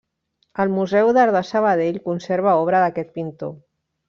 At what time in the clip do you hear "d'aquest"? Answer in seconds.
2.87-3.15